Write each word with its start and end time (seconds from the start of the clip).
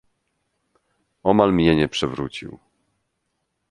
"Omal 1.23 1.51
mnie 1.53 1.75
nie 1.75 1.87
przewrócił." 1.87 2.59